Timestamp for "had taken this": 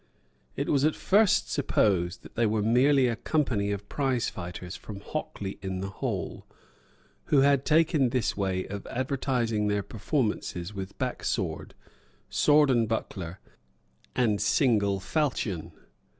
7.41-8.35